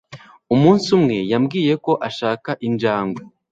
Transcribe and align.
Umunsi 0.55 0.87
umwe 0.97 1.17
yambwiye 1.31 1.73
ko 1.85 1.91
ashaka 2.07 2.49
injangwe 2.67 3.21